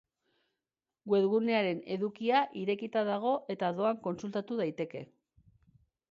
[1.11, 5.03] Webgunearen edukia irekita dago eta doan kontsulta daiteke.